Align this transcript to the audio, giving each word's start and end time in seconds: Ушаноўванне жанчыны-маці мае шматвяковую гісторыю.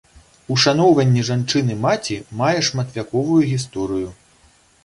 Ушаноўванне 0.53 1.25
жанчыны-маці 1.27 2.17
мае 2.41 2.57
шматвяковую 2.71 3.41
гісторыю. 3.53 4.09